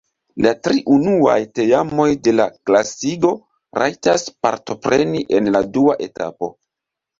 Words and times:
La 0.43 0.51
tri 0.67 0.79
unuaj 0.93 1.35
teamoj 1.59 2.07
de 2.29 2.33
la 2.39 2.47
klasigo 2.71 3.33
rajtas 3.81 4.27
partopreni 4.49 5.25
en 5.41 5.55
la 5.59 5.65
dua 5.79 6.01
etapo. 6.11 6.53